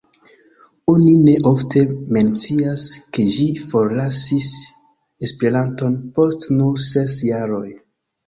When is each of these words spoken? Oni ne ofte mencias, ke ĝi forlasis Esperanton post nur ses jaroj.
Oni 0.91 1.09
ne 1.25 1.33
ofte 1.49 1.83
mencias, 2.15 2.85
ke 3.17 3.25
ĝi 3.35 3.45
forlasis 3.73 4.49
Esperanton 5.29 5.99
post 6.19 6.47
nur 6.61 6.83
ses 6.89 7.19
jaroj. 7.29 7.69